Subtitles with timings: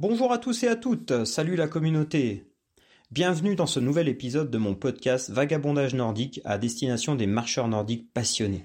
[0.00, 2.46] Bonjour à tous et à toutes, salut la communauté.
[3.10, 8.10] Bienvenue dans ce nouvel épisode de mon podcast Vagabondage nordique à destination des marcheurs nordiques
[8.14, 8.64] passionnés.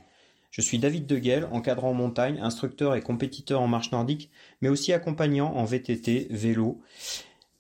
[0.50, 4.94] Je suis David Deguel, encadrant en montagne, instructeur et compétiteur en marche nordique, mais aussi
[4.94, 6.80] accompagnant en VTT, vélo.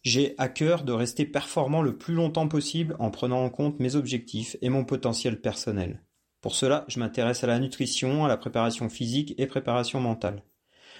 [0.04, 3.98] J'ai à cœur de rester performant le plus longtemps possible en prenant en compte mes
[3.98, 6.02] objectifs et mon potentiel personnel.
[6.40, 10.44] Pour cela, je m'intéresse à la nutrition, à la préparation physique et préparation mentale.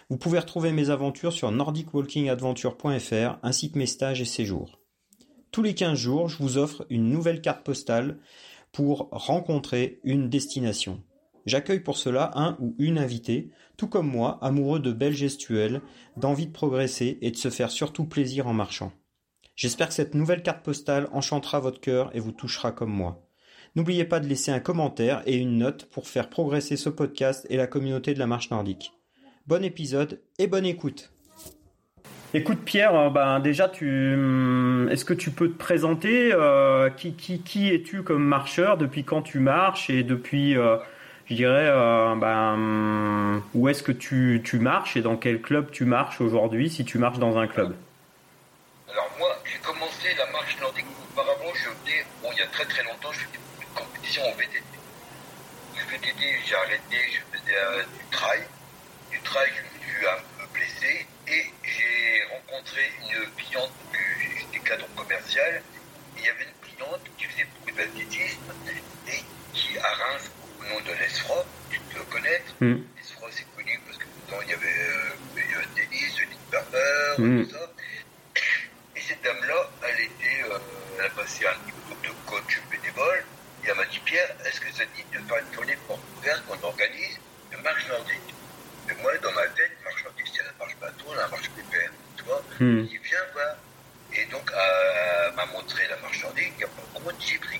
[0.10, 4.80] Vous pouvez retrouver mes aventures sur nordicwalkingadventure.fr ainsi que mes stages et séjours.
[5.52, 8.20] Tous les 15 jours, je vous offre une nouvelle carte postale
[8.72, 11.02] pour rencontrer une destination.
[11.48, 15.82] J'accueille pour cela un ou une invitée, tout comme moi, amoureux de belles gestuelles,
[16.18, 18.92] d'envie de progresser et de se faire surtout plaisir en marchant.
[19.56, 23.28] J'espère que cette nouvelle carte postale enchantera votre cœur et vous touchera comme moi.
[23.76, 27.58] N'oubliez pas de laisser un commentaire et une note pour faire progresser ce podcast et
[27.58, 28.92] la communauté de la marche nordique.
[29.48, 31.12] Bon épisode et bonne écoute.
[32.34, 37.14] Écoute Pierre, euh, ben déjà tu, hum, est-ce que tu peux te présenter euh, qui,
[37.14, 40.78] qui, qui es-tu comme marcheur Depuis quand tu marches et depuis, euh,
[41.28, 41.68] je dirais,
[42.20, 46.72] ben, hum, où est-ce que tu, tu marches et dans quel club tu marches aujourd'hui
[46.72, 47.76] si tu marches dans un club?
[48.92, 51.54] Alors moi, j'ai commencé la marche nordique auparavant.
[51.54, 54.32] Je venais, bon, il y a très très longtemps, je faisais beaucoup de compétitions en
[54.32, 54.64] VTT.
[55.78, 58.42] Le VTT, j'ai arrêté, je faisais du trail.
[59.36, 63.72] Du trail, je me suis un peu blessé et j'ai rencontré une cliente,
[64.40, 65.62] j'étais cadre commercial,
[66.16, 68.40] et il y avait une cliente qui faisait beaucoup d'athlétisme
[69.10, 72.76] et qui, à Reims, au nom de l'ESFRA, tu peux le connaître, Mm.
[72.96, 77.44] l'ESFRA c'est connu parce que dedans il y avait euh, Denise, Nick Barber, Mm.
[77.44, 77.72] tout ça.
[78.96, 80.60] Et cette dame-là, elle était, euh,
[80.98, 83.26] elle a passé un niveau de coach bénévole,
[83.66, 86.00] et elle m'a dit, Pierre, est-ce que ça te dit de faire une tournée pour
[86.24, 87.20] faire qu'on organise
[87.52, 88.35] une marche nordique
[88.88, 89.72] Mais moi, dans ma tête,
[90.04, 92.86] nordique, c'est la marche bateau, la marche pépère, tu vois Hmm.
[92.90, 93.56] Il viens voir.
[94.14, 97.60] Et donc, euh, elle m'a montré la marche nordique, et par contre, j'ai pris.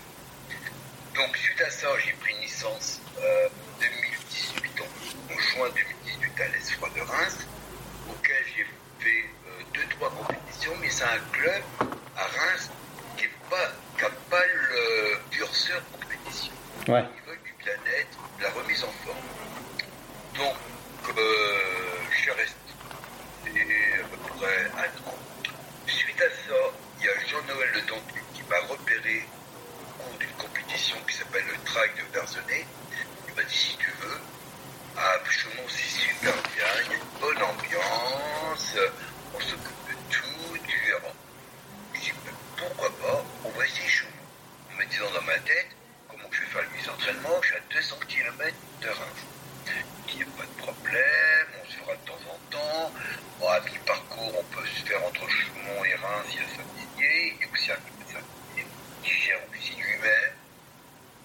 [1.16, 5.70] Donc, suite à ça, j'ai pris une licence euh, en 2018, en, en juin
[6.06, 7.38] 2018 à l'ESFRA de Reims,
[8.10, 8.66] auquel j'ai
[9.00, 11.64] fait euh, deux, trois compétitions, mais c'est un club
[12.18, 12.70] à Reims
[13.18, 16.54] qui n'a pas, qui a pas le curseur compétition.
[16.88, 17.04] Ouais.
[17.18, 19.18] Ils veulent du bien-être, de la remise en forme.
[20.38, 20.56] Donc,
[21.05, 22.56] euh, je suis resté
[23.46, 25.12] à peu.
[25.88, 26.56] Suite à ça,
[27.00, 29.24] il y a Jean-Noël Le Dentu qui m'a repéré
[30.00, 32.66] au cours d'une compétition qui s'appelle le Trail de Verzenay.
[33.30, 34.20] Il m'a dit si tu veux,
[34.98, 38.76] à Chaumont c'est super bien, il y a une bonne ambiance,
[39.34, 41.14] on s'occupe de tout, tu verras.
[41.94, 44.12] Je dis ben, pourquoi pas, on va essayer Chaumont.
[44.74, 45.68] On m'a dit dans ma tête,
[46.10, 49.22] comment je vais faire le mise entraînement, je suis à 200 km de Reims.
[50.10, 52.92] Il n'y a pas de problème, on se fera de temps en temps.
[53.40, 57.36] Bon, à mi-parcours, on peut se faire entre Chaumont et Reims, il y a Saint-Didier,
[57.36, 58.68] il y a aussi un peu Saint-Didier
[59.04, 60.32] qui gère aussi lui-même.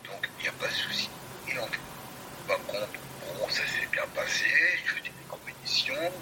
[0.07, 1.09] Donc, il n'y a pas de souci.
[1.49, 1.69] Et en
[2.49, 2.89] par contre,
[3.39, 4.51] bon, ça s'est bien passé,
[4.85, 6.13] je faisais des compétitions,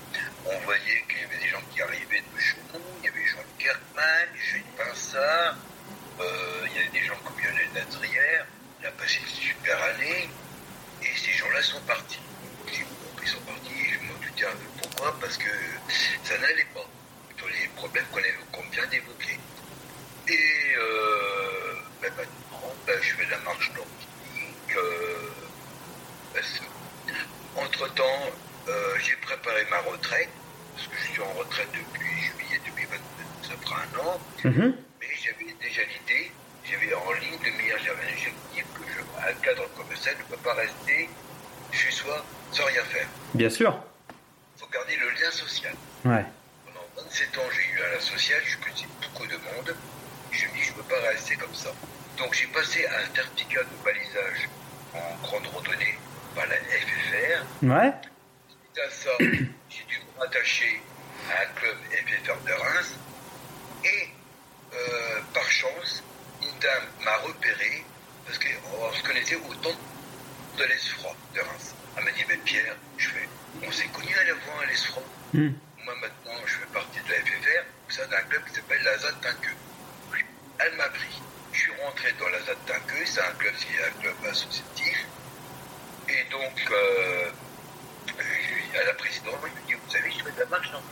[0.44, 3.44] on voyait qu'il y avait des gens qui arrivaient de Chaumont, il y avait Jean
[3.56, 5.56] Kerkman, Jean Pinsard,
[6.20, 8.46] euh, il y avait des gens comme Lionel Nadrière,
[8.80, 10.28] il a passé une super année,
[11.02, 12.18] et ces gens-là sont partis.
[12.66, 15.48] J'ai dit, bon, ils sont partis, je me doutais un peu pourquoi, parce que
[16.24, 16.84] ça n'allait pas,
[17.38, 19.38] sur les problèmes qu'on est- qu'on vient d'évoquer.
[20.28, 24.76] Et euh, ben maintenant, ben, je fais de la marche nordique.
[24.76, 25.30] Euh,
[26.34, 26.62] ben, c'est-
[27.56, 28.30] Entre-temps,
[28.68, 30.28] euh, j'ai préparé ma retraite,
[30.76, 34.76] parce que je suis en retraite depuis juillet 2022, ça fera un an, Mhm.
[35.00, 36.30] mais j'avais déjà l'idée,
[36.64, 40.22] j'avais en ligne de mire, j'avais un objectif que je, un cadre comme ça ne
[40.24, 41.08] peut pas rester
[41.72, 43.06] chez soi sans rien faire.
[43.34, 43.74] Bien sûr.
[44.56, 45.74] Il faut garder le lien social.
[46.04, 46.24] Ouais.
[46.64, 49.74] Pendant 27 ans, j'ai eu un lien social, je connaissais beaucoup de monde.
[50.30, 51.70] Je me dis, je ne peux pas rester comme ça.
[52.18, 54.48] Donc j'ai passé un certificat de balisage
[54.94, 55.98] en grande randonnée
[56.36, 57.44] par la FFR.
[57.62, 57.92] Ouais.
[58.48, 60.80] Suite à ça, j'ai dû me rattacher
[61.28, 62.94] à un club FFR de Reims.
[63.84, 64.08] Et
[64.72, 66.04] euh, par chance,
[66.42, 67.84] une dame m'a repéré
[68.24, 69.76] parce qu'on se connaissait au temps
[70.58, 71.74] de l'ESFRA de Reims.
[71.96, 73.27] Elle m'a dit, mais Pierre, je fais,
[73.66, 75.00] on s'est connus à l'avant à l'ESFRA.
[75.34, 75.50] Hmm.
[75.84, 79.20] Moi maintenant, je fais partie de la FFR, sein d'un club qui s'appelle la ZAD
[79.20, 79.56] Tinqueux.
[80.58, 81.22] Elle m'a pris.
[81.52, 85.06] Je suis rentré dans la ZAD Tinqueux, c'est un club, c'est un club associatif.
[86.08, 87.30] Et donc, euh,
[88.18, 90.82] euh, à la présidente, lui ai dit, vous savez, je fais de la marche, non?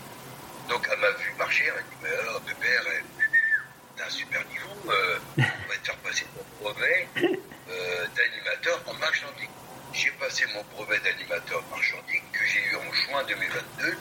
[0.69, 3.00] Donc elle m'a vu marcher, elle m'a dit, mais alors, Pépère, euh,
[3.96, 8.94] t'as un super niveau, euh, on va te faire passer ton brevet euh, d'animateur en
[8.94, 9.50] marche nordique.
[9.96, 13.96] J'ai passé mon brevet d'animateur nordique que j'ai eu en juin 2022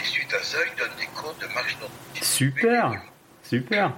[0.00, 2.24] Et suite à ça, je donne des cours de marche nordique.
[2.24, 2.92] Super,
[3.42, 3.92] super.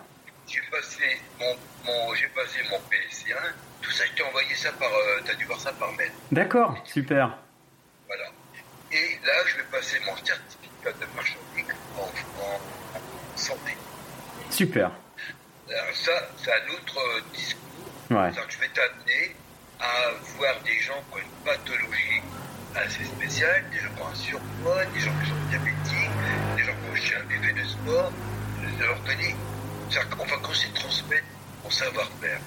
[0.49, 1.55] J'ai passé mon,
[1.85, 3.53] mon j'ai passé mon PSC1.
[3.83, 6.11] Tout ça, je t'ai envoyé ça par, euh, t'as dû voir ça par mail.
[6.31, 7.37] D'accord, super.
[8.07, 8.25] Voilà.
[8.91, 12.03] Et là, je vais passer mon certificat de marche nordique en,
[12.43, 12.55] en,
[12.97, 13.77] en santé.
[14.49, 14.91] Super.
[15.69, 16.13] Alors ça,
[16.43, 17.61] c'est un autre euh, discours.
[18.11, 18.31] Ouais.
[18.31, 19.37] Que je vais t'amener
[19.83, 22.23] à voir des gens qui ont une pathologie
[22.75, 26.73] assez spéciale, des gens qui ont un surpoids, des gens qui sont diabétiques, des gens
[26.73, 28.13] qui ont jamais fait de sport,
[28.63, 29.35] de leur donner,
[30.17, 31.27] qu'on va commencer à transmettre
[31.65, 32.41] mon savoir-faire.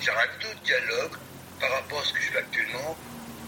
[0.00, 1.16] J'ai un autre dialogue
[1.58, 2.96] par rapport à ce que je fais actuellement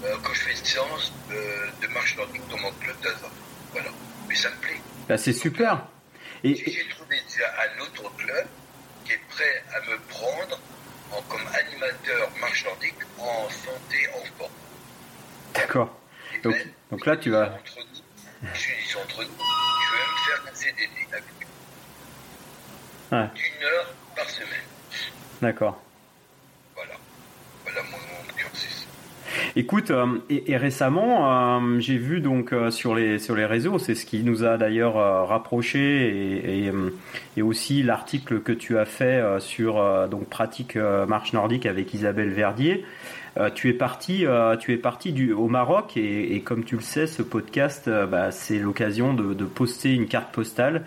[0.04, 3.30] euh, quand je fais une séance de, de marche nordique dans mon club d'Azar.
[3.72, 3.90] Voilà.
[4.28, 4.80] Mais ça me plaît.
[5.08, 5.86] Bah, c'est super.
[6.42, 8.46] Et, j'ai trouvé déjà un autre club
[9.04, 10.58] qui est prêt à me prendre
[11.12, 14.50] en, comme animateur marche nordique en santé en sport.
[15.54, 15.96] d'accord.
[16.44, 19.30] Donc- même, donc là, tu vas- Entre nous, je suis entre nous.
[19.30, 21.24] Je vais me faire un CDD avec.
[23.12, 23.28] Ouais.
[23.34, 24.66] D'une heure par semaine.
[25.42, 25.82] D'accord.
[26.74, 26.94] Voilà.
[27.64, 27.98] Voilà mon.
[29.56, 33.78] Écoute, euh, et, et récemment, euh, j'ai vu donc euh, sur les sur les réseaux,
[33.78, 36.90] c'est ce qui nous a d'ailleurs euh, rapprochés et, et, euh,
[37.36, 42.30] et aussi l'article que tu as fait euh, sur donc pratique marche nordique avec Isabelle
[42.30, 42.84] Verdier.
[43.54, 44.24] Tu es parti,
[44.58, 48.58] tu es parti du, au Maroc et, comme tu le sais, ce podcast, bah, c'est
[48.58, 50.84] l'occasion de, de poster une carte postale.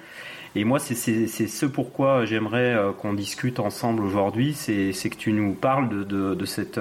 [0.56, 5.90] Et moi, c'est ce pourquoi j'aimerais qu'on discute ensemble aujourd'hui, c'est que tu nous parles
[5.90, 6.80] de, de, de cette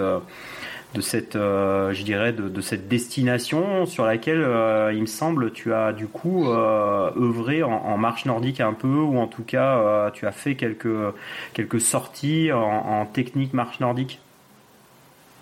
[0.95, 5.73] de cette, euh, je dirais, de, cette destination sur laquelle, euh, il me semble, tu
[5.73, 10.27] as du coup euh, œuvré en, marche nordique un peu, ou en tout cas, tu
[10.27, 11.15] as fait quelques
[11.55, 14.21] quelques sorties en, technique marche nordique?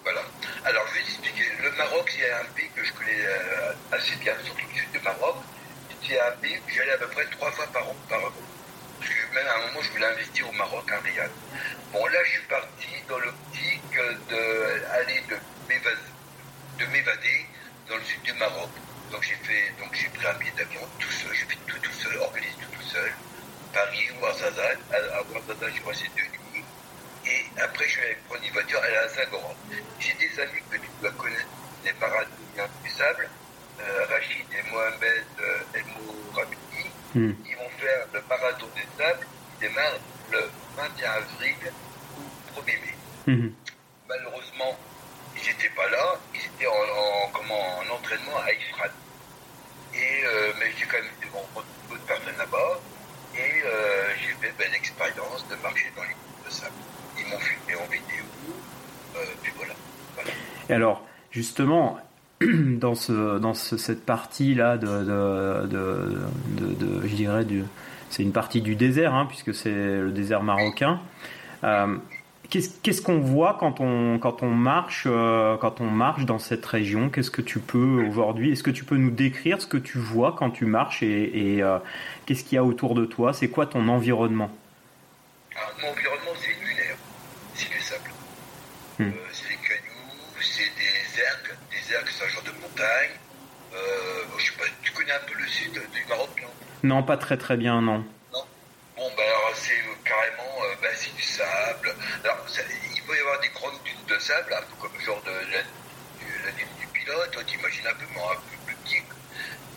[0.04, 0.20] Voilà.
[0.64, 1.44] Alors, je vais t'expliquer.
[1.62, 3.26] Le Maroc, c'est un pays que je connais
[3.92, 5.36] assez bien, surtout le sud du Maroc.
[6.02, 7.66] C'est un pays où j'allais à peu près trois fois.
[7.72, 7.94] Par an.
[9.34, 11.30] Même à un moment, je voulais investir au Maroc, un Riyad.
[11.92, 13.96] Bon, là, je suis parti dans l'optique
[14.28, 15.36] d'aller de
[15.68, 16.00] m'évader,
[16.78, 17.46] de m'évader
[17.88, 18.70] dans le sud du Maroc.
[19.12, 21.92] Donc, j'ai fait, donc j'ai pris un billet d'avion tout seul, j'ai fait tout tout
[21.92, 22.18] seul,
[39.60, 39.98] démarre
[40.32, 40.38] le
[40.76, 41.54] 21 avril
[42.18, 42.94] ou 1er mai.
[43.26, 43.52] Mhm.
[44.08, 44.78] Malheureusement,
[45.36, 48.90] ils n'étaient pas là, ils étaient en, en- comment, en entraînement à Ifrane.
[49.94, 52.80] Et, euh, mais j'ai quand même été rencontré d'autres personnes là-bas
[53.36, 56.72] et euh, j'ai fait ben, l'expérience de marcher dans les groupes de sable.
[57.18, 58.24] Ils m'ont filmé en vidéo,
[59.16, 59.74] euh, puis voilà.
[60.14, 60.30] voilà.
[60.68, 61.98] Et alors, justement,
[62.40, 66.18] dans ce dans ce- cette partie là de de, de,
[66.48, 67.64] de- de- je dirais du
[68.10, 71.00] c'est une partie du désert hein, puisque c'est le désert marocain.
[71.64, 71.96] Euh,
[72.50, 77.08] Qu'est-ce qu'on voit quand on quand on marche euh, quand on marche dans cette région?
[77.08, 80.34] Qu'est-ce que tu peux aujourd'hui Est-ce que tu peux nous décrire ce que tu vois
[80.36, 81.78] quand tu marches et, et, euh,
[82.26, 83.32] qu'est-ce qu'il y a autour de toi?
[83.32, 84.50] C'est quoi ton environnement?
[85.54, 86.96] Alors, mon environnement, c'est lunaire,
[87.54, 88.10] c'est du sable.
[88.98, 89.02] Hmm.
[89.04, 93.14] Euh, c'est des cailloux, c'est des ergues, des ergues, c'est un genre de montagne.
[94.38, 96.48] Je sais pas, tu connais un peu le sud du Maroc, non?
[96.82, 98.04] Non, pas très très bien, non.
[98.32, 101.94] Bon, ben alors c'est euh, carrément, euh, c'est du sable.
[102.24, 102.62] Alors, ça-
[102.94, 105.30] il peut y avoir des grandes dunes de sable, un peu comme le genre de
[105.30, 109.02] la, du- la dune du pilote, toi t'imagines un peu, un peu plus petit.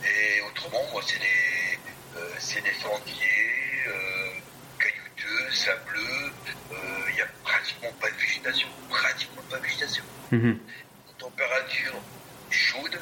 [0.06, 1.80] Et autrement, moi, c'est des,
[2.18, 4.30] euh, c'est des sentiers, euh,
[4.80, 6.32] caillouteux, sableux.
[6.72, 6.76] Euh,
[7.10, 10.04] Il n'y a pratiquement pas de végétation, pratiquement pas de végétation.
[10.32, 10.58] Mhm.
[11.08, 11.94] Une température
[12.50, 13.00] chaude,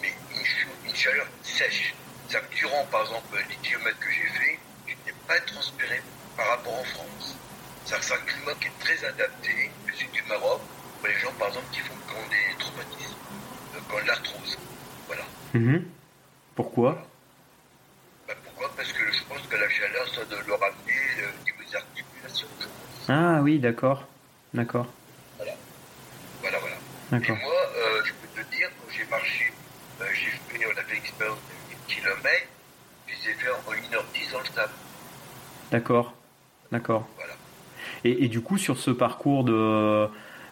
[0.00, 1.94] mais une, chau- une chaleur sèche.
[2.28, 6.00] Ça que durant, par exemple, les kilomètres que j'ai fait, je n'ai pas transpiré
[6.36, 7.36] par rapport en France.
[7.84, 10.60] C'est-à-dire c'est un climat qui est très adapté, le sud du Maroc,
[11.00, 13.16] pour les gens, par exemple, qui font qui ont des traumatismes,
[13.74, 14.58] euh, qui ont de l'arthrose.
[15.06, 15.22] Voilà.
[15.54, 15.84] Mhm.
[16.54, 17.06] Pourquoi?
[18.28, 18.70] Ben, pourquoi?
[18.76, 21.76] Parce que je pense que la chaleur, ça doit leur amener euh, au niveau des
[21.76, 22.48] articulations.
[23.08, 24.06] Ah oui, d'accord,
[24.54, 24.86] d'accord,
[25.38, 26.76] Voilà, voilà.
[26.76, 27.36] Et d'accord.
[27.38, 29.52] moi, euh, je peux te dire, quand j'ai marché,
[30.00, 32.46] euh, j'ai fait, on a fait l'expérience de 10 km,
[33.28, 34.72] ai fait en 1h10 dans le sable.
[35.70, 36.14] D'accord,
[36.70, 37.06] d'accord.
[37.16, 37.32] Voilà.
[38.04, 40.08] Et, et du coup, sur ce parcours de,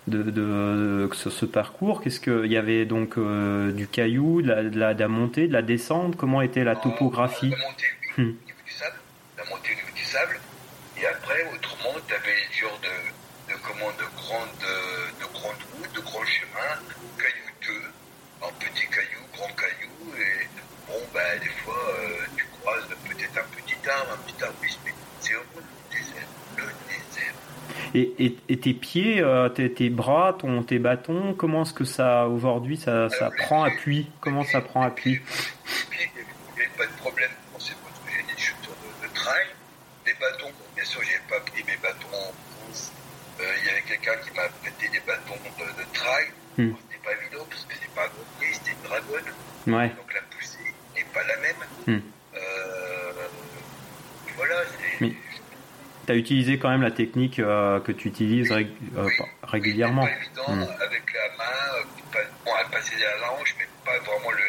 [0.07, 4.49] de, de- sur ce parcours, qu'est-ce que il y avait donc euh, du caillou, de
[4.49, 6.17] la, de la, de la montée, de la descente?
[6.17, 7.51] Comment était la topographie?
[7.51, 7.87] La montée,
[8.19, 8.97] oui, niveau du sable.
[9.37, 10.41] La montée au niveau du sable.
[11.01, 14.49] Et après, autrement, tu avais des genres de, de, comment, de, grandes,
[15.21, 16.77] de grandes routes, de grands chemins,
[17.19, 17.89] caillouteux,
[18.43, 20.15] en petits cailloux, grands cailloux.
[20.17, 20.47] Et
[20.87, 24.55] bon, ben, des fois, euh, tu crois croise peut-être un petit arbre, un petit arbre,
[24.63, 25.61] mais c'est au bout
[25.91, 27.35] du désert, le désert.
[27.95, 31.85] Et, et, et tes pieds, euh, tes, tes, bras, ton, tes bâtons, comment est-ce que
[31.85, 34.07] ça aujourd'hui ça, ça prend appui?
[34.21, 35.21] Comment ça prend appui?
[35.93, 37.31] il n'y avait pas de problème.
[37.59, 39.47] C'est parce que j'ai des chutes de, de trail.
[40.07, 42.33] Les bâtons, bien sûr, j'ai pas pris mes bâtons en
[42.65, 42.93] bronze.
[43.41, 46.27] Euh, il y avait quelqu'un qui m'a prêté des bâtons de, de trail.
[46.59, 46.73] Hmm.
[46.83, 49.33] C'était pas évident parce que c'est pas un gros c'était une dragonne.
[49.67, 49.89] Ouais.
[49.89, 51.63] Donc la poussée n'est pas la même.
[51.87, 52.03] Hmm.
[52.37, 53.13] Euh,
[54.37, 55.01] voilà, c'est.
[55.01, 55.15] Mais
[56.11, 58.65] tu as utilisé quand même la technique euh, que tu utilises euh,
[58.97, 59.13] oui,
[59.45, 60.03] régulièrement.
[60.03, 60.83] Oui, c'est pas évident Hmm.
[60.83, 64.43] avec la main, pas, bon, à passer derrière la hanche, mais pas vraiment le,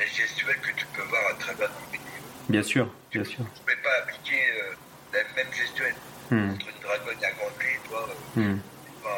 [0.00, 2.10] la gestuelle que tu peux voir à travers une vidéo.
[2.48, 3.40] Bien sûr, bien Tu sûr.
[3.44, 4.74] ne peux pas appliquer euh,
[5.12, 5.94] la même gestuelle
[6.32, 9.08] entre une dragonne et un gantelet, toi, c'est pas,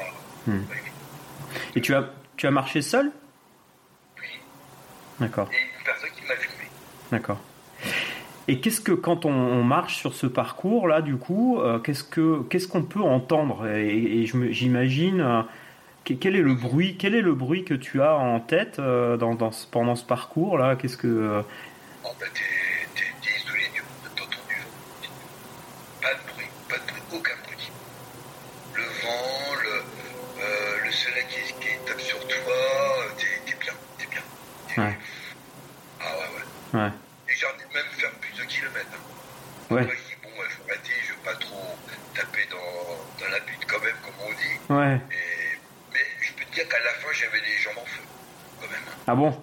[0.45, 0.93] pas évident.
[1.77, 3.11] Et tu as, tu as marché seul?
[4.21, 4.27] Oui.
[5.21, 6.65] D'accord, Et une personne qui m'a filmé.
[7.11, 7.41] d'accord.
[8.49, 12.43] Et qu'est-ce que quand on, marche sur ce parcours là, du coup, euh, qu'est-ce que
[12.43, 13.67] qu'est-ce qu'on peut entendre?
[13.67, 15.43] Et, j'imagine euh,
[16.05, 19.17] que- quel est le bruit, quel est le bruit que tu as en tête euh,
[19.73, 21.43] pendant ce parcours là Qu'est-ce que
[22.05, 22.15] En
[39.71, 39.83] Ouais.
[39.83, 41.77] Je dis, bon, ouais, faut arrêter, je veux pas trop
[42.15, 44.57] taper dans, dans la butte quand même, comme on dit.
[44.71, 45.01] ouais.
[45.11, 45.59] Et,
[45.93, 48.03] mais je peux te dire qu'à la fin, j'avais les jambes en feu,
[48.61, 48.85] quand même.
[49.07, 49.43] Ah bon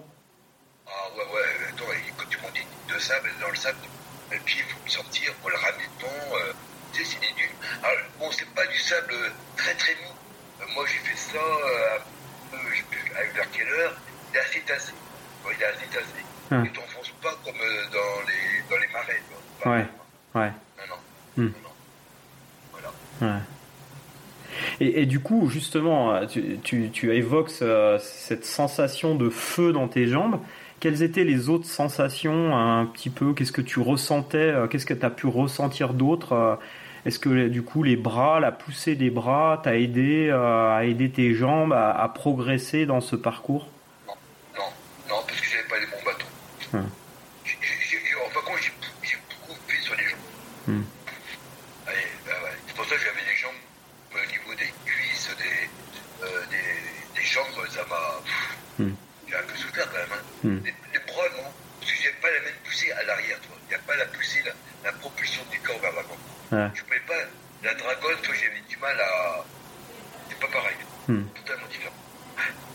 [0.88, 3.78] Ah ouais, ouais, attends, et quand tu montes des de sable, dans le sable,
[4.32, 6.36] et puis il faut le sortir pour le ramener dedans.
[6.38, 6.54] Euh,
[6.94, 7.56] tu sais, c'est des dunes.
[7.84, 10.12] Alors, bon, c'est pas du sable euh, très très mou.
[10.62, 13.96] Euh, moi, j'ai fait ça, euh, un peu, je sais plus avec vers quelle heure,
[14.32, 14.92] il est assez tassé.
[15.46, 16.24] Ouais, il est assez tassé.
[16.52, 16.64] Hum.
[16.66, 19.22] Tu t'enfonces pas comme euh, dans, les, dans les marais.
[19.30, 19.42] quoi.
[19.64, 19.86] Pas- Ouais.
[20.36, 20.52] Ouais.
[20.78, 21.44] Non, non.
[21.44, 21.54] Hum.
[21.64, 21.74] non, non.
[23.22, 23.36] Voilà.
[23.36, 23.42] Ouais.
[24.80, 29.72] Et, et du coup, justement, euh, tu, tu, tu évoques ce- cette sensation de feu
[29.72, 30.40] dans tes jambes.
[30.80, 33.36] Quelles étaient les autres sensations un petit peu?
[33.36, 36.56] Qu'est-ce que tu ressentais euh, Qu'est-ce que tu as pu ressentir d'autre euh,
[37.06, 41.12] Est-ce que du coup les bras, la poussée des bras t'a aidé euh, à aider
[41.12, 43.68] tes jambes à, à progresser dans ce parcours?
[44.08, 44.14] Non,
[44.58, 44.66] non,
[45.10, 46.32] non, parce que j'avais pas les bons bâtons.
[46.74, 46.90] Hum.
[47.46, 50.28] J'ai- j'ai- j'ai- En fin de compte, j'ai j'ai beaucoup fait sur les jambes.
[50.70, 50.84] Hum.
[51.86, 52.56] Allez, bah ouais.
[52.66, 53.62] C'est pour ça que j'avais les jambes
[54.16, 55.66] euh, au niveau des cuisses, des,
[56.26, 58.02] euh, des, des jambes, ça m'a.
[58.24, 58.94] pff, Hmm.
[59.28, 60.14] J'ai un peu souffert quand même.
[60.18, 60.24] Hein.
[60.44, 60.60] Hmm.
[60.66, 61.50] Les, les bras, non.
[61.80, 63.56] Parce que j'ai pas la même poussée à l'arrière, toi.
[63.66, 64.54] Il n'y a pas la poussée, la,
[64.86, 66.20] la propulsion du corps vers l'avant.
[66.54, 66.70] Ouais.
[66.78, 67.22] Je pouvais pas.
[67.66, 69.44] La dragonne, toi, j'avais du mal à.
[70.30, 70.78] C'est pas pareil.
[71.10, 71.26] Hmm.
[71.38, 71.98] Totalement différent.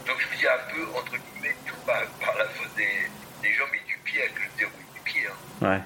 [0.07, 2.95] Donc je faisais un peu, entre guillemets, tout par, par la faute des,
[3.43, 5.23] des jambes et du pied avec le déroulé du pied.
[5.27, 5.67] Hein.
[5.67, 5.81] Ouais.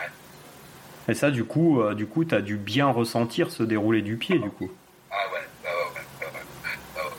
[0.00, 1.03] Ouais.
[1.14, 4.40] Et ça, du coup, euh, du coup, t'as dû bien ressentir ce déroulé du pied,
[4.40, 4.68] du coup.
[5.12, 7.10] Ah ouais, bah ouais, bah ouais, ouais.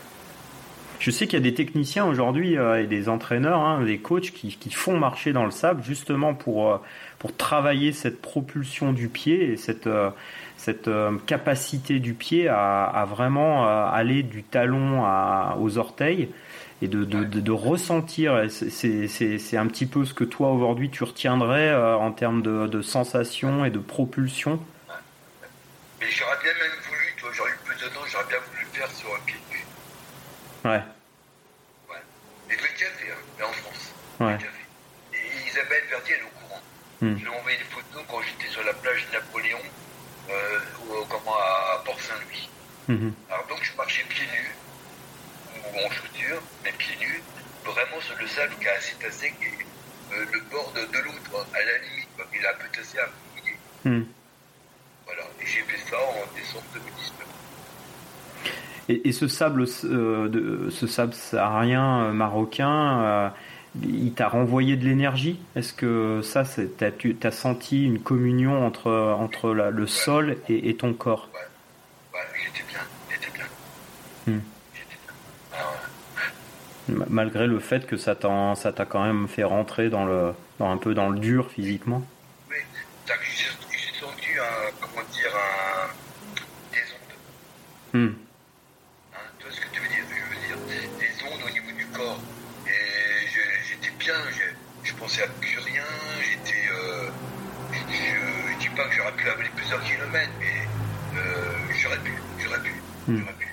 [0.98, 4.32] Je sais qu'il y a des techniciens aujourd'hui euh, et des entraîneurs, hein, des coachs
[4.32, 6.76] qui, qui font marcher dans le sable justement pour, euh,
[7.18, 10.10] pour travailler cette propulsion du pied et cette, euh,
[10.58, 10.90] cette
[11.24, 16.28] capacité du pied à, à vraiment aller du talon à, aux orteils
[16.82, 18.46] et de, de, de, de ressentir.
[18.50, 22.82] C'est- un petit peu ce que toi aujourd'hui tu retiendrais euh, en termes de, de
[22.82, 24.60] sensations et de propulsion.
[26.00, 28.78] Mais j'aurais bien même voulu, toi, j'aurais eu plus de temps, j'aurais bien voulu le
[28.78, 29.64] faire sur un pied nu.
[30.70, 30.82] Ouais,
[31.88, 31.96] Ouais.
[32.50, 33.94] Et je l'ai déjà fait, hein, mais en France.
[34.20, 34.32] Ouais.
[34.32, 35.16] l'ai déjà fait.
[35.16, 36.60] Et Isabelle Verdier, elle est au courant.
[37.00, 39.58] Je lui ai envoyé des photos quand j'étais sur la plage de Napoléon,
[40.28, 42.48] euh, ou, comment, à Port-Saint-Louis.
[42.88, 43.12] Mhm.
[43.30, 44.54] Alors donc je marchais pieds nus,
[45.56, 46.15] ou en chaussures,
[46.66, 47.22] mais pieds nus,
[47.64, 51.04] vraiment sur le sable qui est assez tassé, qui est euh, le bord de, de
[51.04, 52.26] l'eau, toi, à la limite, quoi.
[52.34, 52.98] il est un peu tassé,
[53.36, 53.56] mouillé.
[53.84, 54.06] Mhm.
[55.06, 57.26] Voilà, et j'ai fait ça en décembre 2019.
[58.88, 63.28] Et, et ce sable, euh, de, ce sable saharien euh, marocain, euh,
[63.82, 65.38] il t'a renvoyé de l'énergie?
[65.54, 66.44] Est-ce que ça,
[66.78, 66.90] t'as,
[67.24, 71.28] as senti une communion entre, entre la- le sol et, et ton corps?
[72.14, 72.80] Ouais, j'étais bien,
[73.10, 73.44] j'étais bien.
[74.26, 74.40] Hmm.
[74.74, 75.12] J'étais bien.
[75.52, 75.76] Ah ouais.
[76.16, 76.22] Ma-
[76.88, 80.94] Malgré le fait que ça, t'a quand même fait rentrer dans le, dans un peu
[80.94, 82.02] dans le dur physiquement
[82.48, 82.56] Oui,
[83.06, 85.88] j'ai senti un, comment dire, un,
[86.72, 88.02] des ondes.
[88.02, 88.14] Hmm.
[89.14, 91.72] Hein, tu vois ce que tu veux dire Je veux dire, des ondes au niveau
[91.76, 92.20] du corps.
[92.66, 93.26] Et
[93.68, 94.14] j'étais bien,
[94.84, 95.82] je, pensais à plus rien,
[96.22, 96.68] j'étais.
[96.70, 97.10] Euh,
[97.72, 101.52] je, dis pas que j'aurais pu aller plusieurs kilomètres, mais euh,
[101.82, 102.72] j'aurais pu, j'aurais pu,
[103.08, 103.18] Hmm.
[103.18, 103.45] j'aurais pu.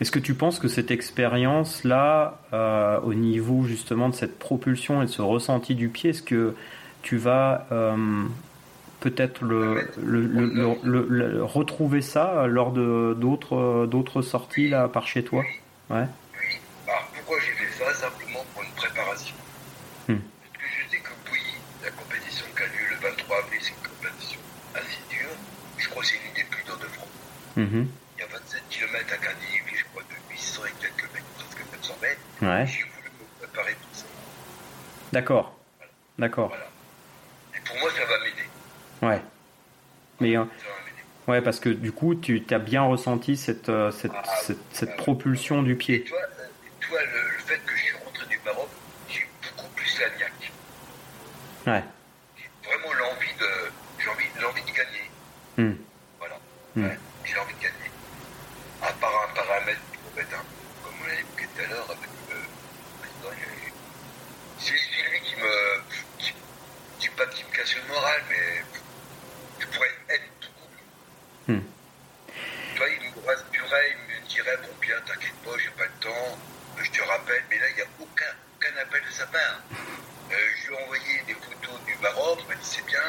[0.00, 5.06] Est-ce que tu penses que cette expérience-là, euh, au niveau justement de cette propulsion et
[5.06, 6.54] de ce ressenti du pied, est-ce que
[7.02, 8.24] tu vas euh,
[9.00, 15.44] peut-être le, le, retrouver ça lors de d'autres d'autres sorties là par chez toi?
[15.90, 15.98] Ouais.
[15.98, 16.58] Oui.
[16.88, 17.92] Alors pourquoi j'ai fait ça?
[17.92, 19.36] Simplement pour une préparation.
[20.08, 20.16] Hmm.
[20.16, 23.70] Parce que je sais que Bouilly, la compétition qui a lieu le 23 avril, c'est
[23.70, 24.40] une compétition
[24.74, 25.36] assez dure.
[25.76, 27.08] Je crois que c'est l'une des plus dures de France.
[27.58, 27.99] Mm-hmm.
[32.42, 32.66] Ouais.
[33.38, 34.04] Préparer ça.
[35.12, 35.58] D'accord.
[36.18, 36.48] D'accord.
[36.48, 36.66] Voilà.
[37.54, 38.48] Et pour moi, ça va m'aider.
[39.02, 39.22] Ouais.
[40.20, 40.44] Mais, euh,
[41.28, 44.96] ouais, parce que du coup, tu as bien ressenti cette, euh, cette, ah, cette, cette
[44.96, 45.96] propulsion du pied.
[45.96, 46.18] Et toi,
[46.80, 48.68] toi le, le, fait que je suis rentré du Maroc,
[49.08, 50.52] j'ai beaucoup plus la niaque.
[51.66, 51.84] Ouais.
[52.38, 55.10] J'ai vraiment l'envie de, j'ai envie, l'envie de gagner.
[55.58, 55.76] Mmh.
[56.18, 56.38] Voilà.
[56.76, 56.84] Mmh.
[56.84, 57.90] Ouais, j'ai envie de gagner.
[58.82, 60.44] À part un paramètre qui peut être un,
[60.84, 62.10] comme on l'a évoqué tout à l'heure, avec
[64.58, 65.82] c'est lui qui me.
[66.18, 66.34] Qui,
[67.00, 68.64] dis pas qui me casse le moral, mais
[69.58, 70.70] je pourrais être tout court.
[71.48, 71.60] Hmm.
[72.76, 76.38] Toi, il me rassurait, il me dirait Bon, bien, t'inquiète pas, j'ai pas le temps,
[76.78, 79.60] je te rappelle, mais là, il n'y a aucun, aucun appel de sa part.
[80.32, 83.00] Euh, je lui ai envoyé des photos du Maroc, il m'a dit C'est bien,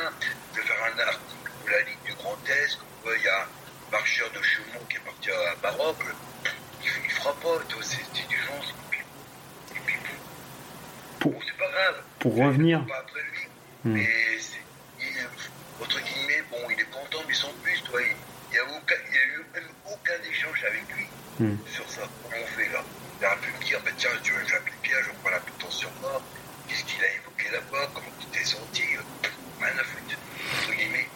[0.54, 3.92] je vais faire un article pour la Ligue du Grand Est, il y a un
[3.92, 5.98] marcheur de Chaumont qui est parti à Maroc,
[6.84, 8.64] il, il fera pas, c'est du genre,
[11.22, 11.34] pour,
[12.20, 12.80] pour revenir.
[13.84, 13.94] Hmm.
[13.94, 14.10] Mais
[15.82, 18.16] entre guillemets, bon, il est content, mais sans plus, toi, il
[18.52, 20.84] n'y a, aucun, il y a eu même aucun échange avec
[21.44, 21.58] hmm.
[21.68, 22.02] sur ça.
[22.24, 22.84] Comment on fait là
[23.20, 25.40] Il a un peu me dire, bah, tiens, tu veux que j'applique je prends la
[25.40, 26.22] putain sur moi.
[26.68, 30.18] Qu'est-ce qu'il a évoqué là-bas Comment tu t'es senti Rien à foutre,
[30.64, 31.08] entre guillemets.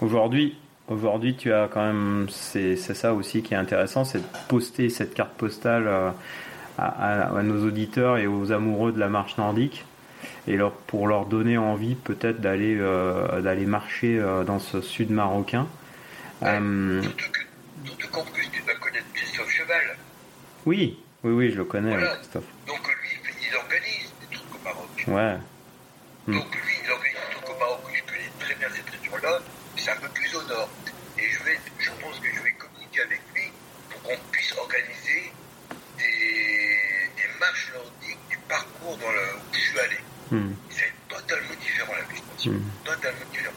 [0.00, 4.90] Aujourd'hui, Aujourd'hui, tu as quand même, c'est ça aussi qui est intéressant, c'est de poster
[4.90, 6.10] cette carte postale euh,
[6.78, 9.84] à, nos auditeurs et aux amoureux de la marche nordique
[10.46, 15.10] et leur, pour leur donner envie peut-être d'aller euh, d'aller marcher euh, dans ce sud
[15.10, 15.66] marocain.
[16.42, 19.96] Euh, surtout, qu'en plus tu dois connaître Christophe Cheval.
[20.66, 22.44] Oui, oui, oui, je le connais, Christophe.
[22.66, 23.10] Donc lui,
[23.48, 25.04] il organise des trucs au Maroc.
[25.08, 25.36] Ouais.
[26.26, 26.38] Hmm.
[26.38, 27.80] Donc lui, il organise des trucs au Maroc.
[27.92, 29.40] Je connais très bien cette région-là,
[29.74, 30.70] mais c'est un peu plus au nord.
[31.18, 33.52] Et je, vais, je pense que je vais communiquer avec lui
[33.90, 35.32] pour qu'on puisse organiser
[37.44, 39.96] marche nordique, du parcours dans le, où je suis allé.
[40.30, 40.52] Hmm.
[40.70, 42.52] C'est totalement différent la végétation.
[42.52, 42.62] Hmm.
[42.84, 43.54] Totalement différent.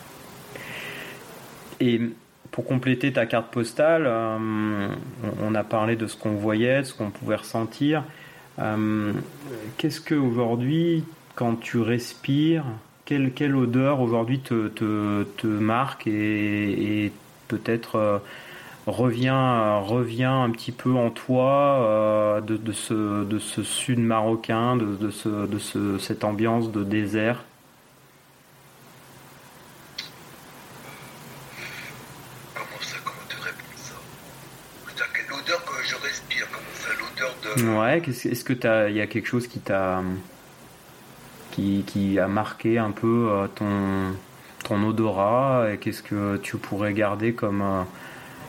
[1.80, 2.02] Et
[2.58, 4.88] pour compléter ta carte postale, euh,
[5.44, 8.04] on a parlé de ce qu'on voyait, de ce qu'on pouvait ressentir.
[8.58, 9.14] Euh,
[9.78, 11.04] qu'est-ce que aujourd'hui,
[11.36, 12.64] quand tu respires,
[13.06, 17.12] quelle, quelle odeur aujourd'hui te, te, te, marque et,
[17.48, 18.18] peut-être euh,
[18.88, 24.96] revient, revient un petit peu en toi de, de, ce, de ce sud marocain, de,
[24.96, 27.44] de, ce, de ce, cette ambiance de désert
[32.58, 33.94] Comment ça, comment te répondre ça
[35.30, 36.90] L'odeur que je respire, comment ça,
[37.80, 38.54] Ouais, est-ce que
[38.90, 40.02] il y a quelque chose qui t'a...
[41.52, 44.16] Qui, qui, a marqué un peu euh, ton,
[44.64, 47.62] ton odorat et qu'est-ce que tu pourrais garder comme...
[47.62, 47.84] Euh,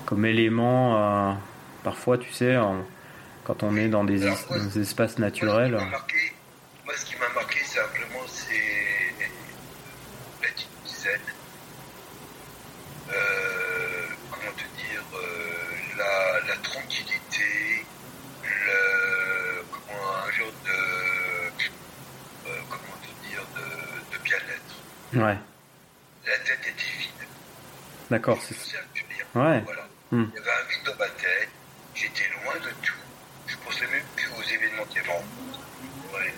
[0.09, 1.33] comme élément, euh,
[1.85, 2.57] parfois, tu sais,
[3.45, 4.27] quand on est dans des,
[4.79, 5.73] espaces naturels?
[5.73, 8.78] Moi, ce qui m'a marqué, simplement, c'est
[25.15, 25.39] Ouais.
[26.27, 27.29] La tête était vide.
[28.11, 28.39] D'accord.
[28.43, 28.55] C'est
[29.35, 29.61] Ouais.
[29.61, 29.89] Voilà.
[30.11, 30.25] Hmm.
[30.33, 31.49] Il y avait un vide dans ma tête,
[31.95, 32.95] j'étais loin de tout,
[33.47, 35.61] je pensais même plus aux événements qui avaient en cours.
[36.15, 36.35] Ouais.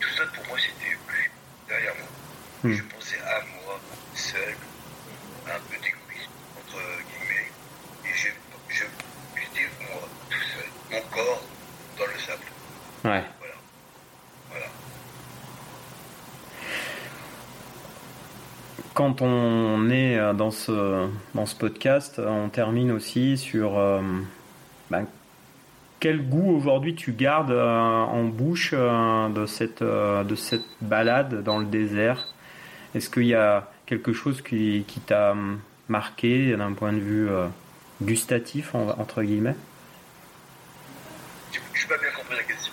[0.00, 1.30] Tout ça pour moi c'était plus
[1.68, 2.08] derrière moi.
[2.62, 2.74] Hmm.
[2.74, 3.80] Je pensais à moi,
[4.14, 4.56] seul,
[5.46, 7.50] un peu d'égoïsme, entre guillemets,
[8.04, 8.28] et je,
[8.68, 8.84] je,
[9.36, 11.42] j'étais moi, tout seul, mon corps
[11.98, 12.44] dans le sable.
[13.04, 13.24] Ouais.
[18.98, 20.32] quand on est euh,
[21.08, 24.00] dans ce, dans ce podcast, euh, on termine aussi sur euh,
[24.90, 25.06] ben,
[26.00, 32.28] quel goût aujourd'hui tu gardes en bouche de, cette, de balade dans le désert?
[32.94, 35.34] Est-ce qu'il y a quelque chose qui, qui t'a
[35.88, 37.28] marqué d'un point de vue
[38.00, 39.56] gustatif, entre guillemets?
[41.78, 42.72] Je n'ai pas bien compris la question.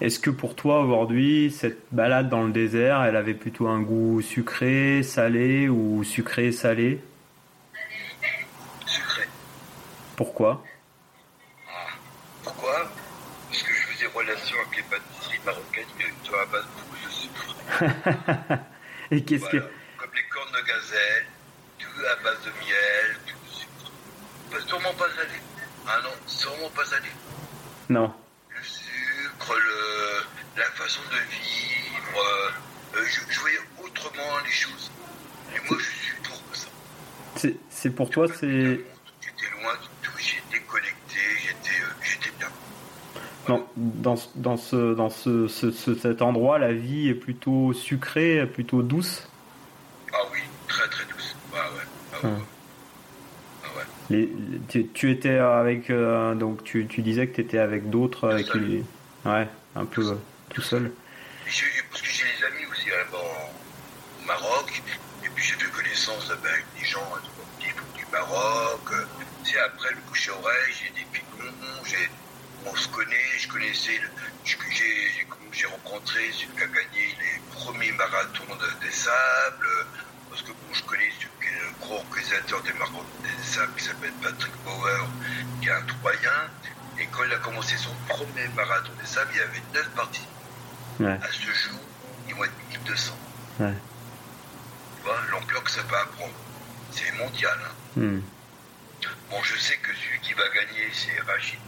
[0.00, 4.22] Est-ce que pour toi aujourd'hui, cette balade dans le désert, elle avait plutôt un goût
[4.22, 7.00] sucré, salé ou sucré, salé?
[8.86, 9.28] Sucré.
[10.16, 10.64] Pourquoi?
[11.68, 11.72] Ah,
[12.42, 12.90] Pourquoi?
[13.50, 15.84] Parce que je faisais relation avec les pâtisseries marocaines
[16.22, 18.58] sur la base de de sucre.
[19.10, 19.58] Et qu'est-ce que.
[19.58, 21.26] Comme les cornes de gazelle,
[21.78, 23.92] tout à base de miel, tout de sucre.
[24.50, 25.38] Pas, sûrement pas salé.
[25.86, 27.08] Ah non, sûrement pas salé.
[27.88, 28.12] Non.
[28.48, 32.18] Le sucre, le, la façon de vivre.
[32.18, 32.50] Euh,
[33.40, 34.90] voyais autrement les choses.
[35.54, 37.48] Et moi, je suis pour ça.
[37.68, 38.80] C'est pour toi, c'est.
[43.46, 49.28] Non, dans, dans, ce, dans ce, cet endroit, la vie est plutôt sucrée, plutôt douce
[50.14, 51.36] Ah oui, très très douce.
[51.52, 51.82] Ah ouais.
[52.14, 52.22] Ah ouais.
[52.22, 52.53] Ah ouais.
[54.10, 54.30] Les,
[54.68, 55.90] tu, tu, étais avec.
[55.90, 58.28] Euh, donc tu, tu, disais que tu étais avec d'autres.
[59.24, 60.14] Ouais, un peu euh,
[60.50, 60.92] tout seul.
[61.44, 61.62] Parce
[62.02, 64.82] que j'ai des amis aussi là-bas au Maroc.
[65.24, 67.00] Et puis j'ai fait connaissance avec des gens
[67.60, 68.92] du, du Maroc.
[69.44, 71.52] C'est après le bouche-oreille, j'ai des pigons,
[71.84, 72.08] j'ai
[72.66, 74.00] on se connaît, je connaissais,
[74.44, 79.86] j'ai rencontré celui qui a gagné les premiers marathons des sables,
[80.30, 80.93] parce que bon, je connais
[81.84, 85.08] qui organisateur des marathons des sables, qui s'appelle Patrick Bauer,
[85.60, 86.50] qui est un Troyen,
[86.98, 90.26] et quand il a commencé son premier marathon des sables, il y avait 9 parties.
[91.00, 91.80] À ce jour,
[92.28, 93.16] ils vont être 1200.
[93.60, 93.72] Ouais.
[94.96, 96.32] Tu vois, l'ampleur que ça va prendre.
[96.92, 97.58] C'est mondial.
[97.64, 98.00] Hein.
[98.00, 98.20] Hmm.
[99.30, 101.58] Bon, je sais que celui qui va gagner, c'est Rachid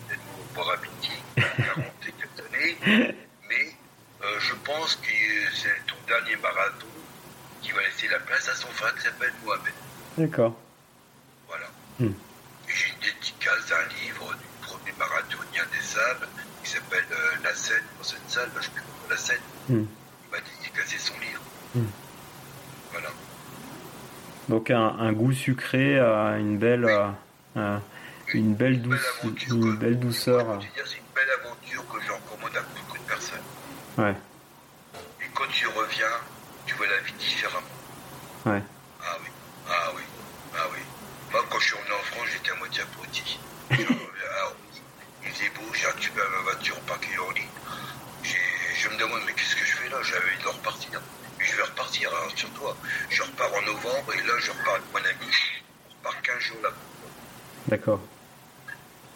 [0.55, 2.79] Borabiti, 40 et quelques années,
[3.49, 3.77] mais
[4.23, 5.11] euh, je pense que
[5.55, 6.87] c'est ton dernier marathon
[7.61, 9.75] qui va laisser la place à son frère qui s'appelle Mohamed.
[10.19, 10.57] D'accord.
[11.49, 11.67] Voilà.
[12.01, 12.13] Hmm.
[12.69, 16.27] J'ai une dédicace d'un livre du premier marathonien des sables
[16.63, 18.71] qui s'appelle euh, La Seine, dans cette salle, je sais
[19.11, 19.41] La Seine.
[19.69, 19.85] Hmm.
[20.25, 21.43] Il m'a dédicacé son livre.
[21.75, 21.87] Hmm.
[22.93, 23.09] Voilà.
[24.49, 26.87] Donc un, un, goût sucré, euh, une belle...
[27.57, 27.79] Euh,
[28.35, 30.61] une belle, douce, une belle douceur.
[30.61, 33.39] C'est une belle aventure que j'en recommande à beaucoup de personnes.
[33.99, 34.15] Ouais.
[35.23, 36.07] Et quand tu reviens,
[36.67, 37.67] tu vois la vie différemment.
[38.47, 38.63] Ouais.
[39.03, 39.29] Ah oui,
[39.69, 40.03] ah oui,
[40.57, 40.81] ah oui.
[41.33, 43.39] Moi, quand je suis revenu en France, j'étais à moitié apprenti.
[43.71, 47.45] il faisait beau, j'ai récupéré ma voiture parquée en ligne.
[48.23, 51.01] Je me demande, mais qu'est-ce que je fais là J'avais envie de repartir.
[51.39, 52.77] Je vais repartir, hein, sur toi.
[53.11, 55.33] Je repars en novembre et là, je repars avec mon ami.
[55.87, 56.71] On repart 15 jours là.
[57.69, 58.01] D'accord.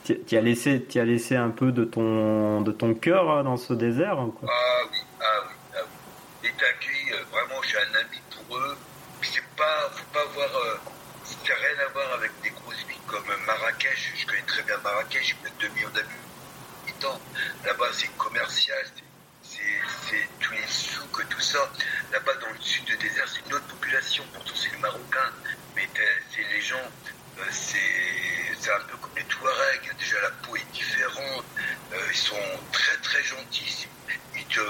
[0.05, 3.74] Tu as laissé, as laissé un peu de ton, de ton cœur euh, dans ce
[3.74, 4.48] désert quoi?
[4.50, 4.69] Ah oui, ah
[22.35, 24.25] Dans le sud du désert, c'est une autre population.
[24.33, 25.33] Pourtant, c'est les Marocains.
[25.75, 25.88] Mais
[26.35, 26.90] c'est les gens
[27.51, 29.90] c'est un peu comme les Touaregs.
[29.99, 31.45] Déjà, la peau est différente.
[31.93, 32.37] Euh, ils sont
[32.73, 33.88] très très gentils.
[34.37, 34.61] Ils te,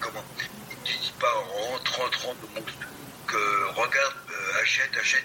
[0.00, 0.24] comment,
[0.70, 2.72] ils te disent pas rentre, rentre, rentre,
[3.26, 5.24] que regarde, euh, achète, achète.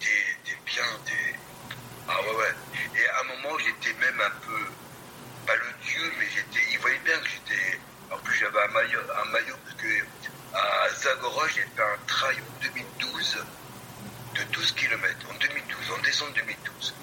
[0.00, 1.34] T'es bien, t'es.
[2.08, 2.54] Ah ouais, ouais.
[2.96, 4.64] Et à un moment, j'étais même un peu,
[5.46, 7.80] pas le dieu, mais j'étais, ils voyaient bien que j'étais.
[8.10, 10.04] En plus, j'avais un maillot, un maillot parce que
[10.54, 13.38] à Zagora, j'ai fait un trail en 2012
[14.38, 16.94] de 12 km en 2012, en décembre 2012.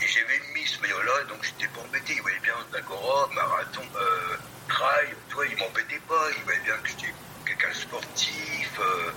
[0.00, 2.14] Et j'avais mis ce maillot-là, donc j'étais pas embêté.
[2.14, 4.36] Ils voyaient bien Agora, marathon, euh,
[4.68, 6.28] trail, toi, ils m'embêtaient pas.
[6.36, 7.14] Ils voyaient bien que j'étais
[7.46, 8.80] quelqu'un de sportif.
[8.80, 9.10] Euh,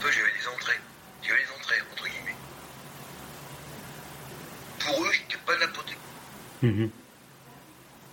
[0.00, 0.80] toi, j'avais des entrées.
[1.22, 2.36] J'avais des entrées, entre guillemets.
[4.80, 6.66] Pour eux, j'étais pas n'importe qui.
[6.66, 6.88] Mm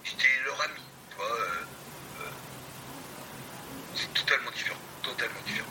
[0.04, 0.82] J'étais leur ami,
[1.16, 1.26] toi.
[1.26, 2.30] Euh, euh,
[3.96, 5.70] c'est totalement différent, totalement différent.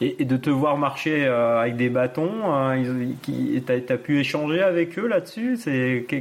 [0.00, 4.98] Et, de te voir marcher euh, avec des bâtons, euh, t'as as pu échanger avec
[4.98, 5.56] eux là-dessus?
[5.56, 6.16] C'est ah,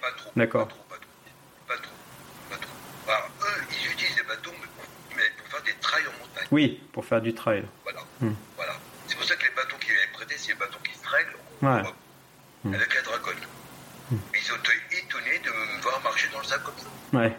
[0.00, 0.68] pas, trop, D'accord.
[0.68, 0.84] Pas trop,
[1.68, 2.72] pas trop,
[3.06, 4.52] Alors, eux, ils utilisent des bâtons,
[5.16, 6.48] mais pour faire des trails en montagne.
[6.50, 7.64] Oui, pour faire du trail.
[7.82, 8.00] Voilà.
[8.20, 8.32] Hmm.
[8.56, 8.72] voilà.
[9.06, 11.36] C'est pour ça que les bâtons qu'ils avaient prêtés, c'est les bâtons qui se règlent
[11.60, 11.90] ouais.
[12.64, 12.74] Hmm.
[12.74, 13.44] avec la dragonne.
[14.10, 14.16] Hmm.
[14.34, 17.18] Ils ont été étonnés de me voir marcher dans le sac comme ça.
[17.18, 17.36] Ouais.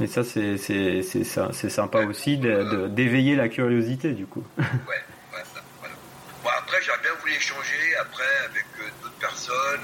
[0.00, 4.44] Et ça, c'est sympa aussi d'éveiller la curiosité, du coup.
[4.58, 5.94] ouais, ouais, ça, voilà.
[6.42, 9.82] Bon, après, j'aurais bien voulu échanger après avec euh, d'autres personnes,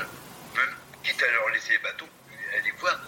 [0.57, 2.09] même quitte à leur laisser les bâtons,
[2.59, 2.99] aller voir.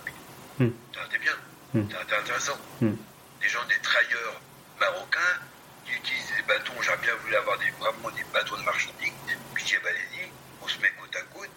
[0.59, 0.69] Hmm.
[0.93, 1.33] C'était bien,
[1.75, 1.89] hmm.
[1.91, 2.59] c'était intéressant.
[2.83, 2.95] Hmm.
[3.41, 4.41] Des gens, des trailleurs
[4.79, 5.41] marocains
[5.87, 9.13] qui utilisent des bâtons, j'aurais bien voulu avoir des bâtons de marchandises.
[9.55, 10.29] Puis j'ai bah, allez-y,
[10.61, 11.51] on se met côte à côte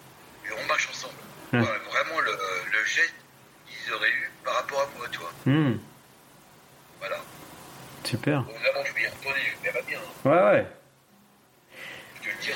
[0.48, 1.20] et on marche ensemble.
[1.52, 3.16] vraiment, le, le geste
[3.68, 4.82] qu'ils auraient eu par rapport
[5.46, 5.74] Hmm.
[7.00, 7.16] Voilà.
[8.04, 8.46] Super.
[8.48, 9.98] Je je bien.
[9.98, 10.30] Hein.
[10.30, 10.68] Ouais, ouais.
[12.22, 12.54] Parce que